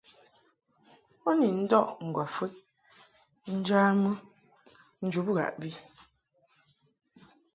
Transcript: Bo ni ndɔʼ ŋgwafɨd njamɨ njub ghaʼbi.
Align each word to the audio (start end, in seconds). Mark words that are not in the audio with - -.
Bo 1.21 1.29
ni 1.39 1.47
ndɔʼ 1.61 1.87
ŋgwafɨd 2.07 2.51
njamɨ 3.57 4.11
njub 5.05 5.27
ghaʼbi. 5.35 5.69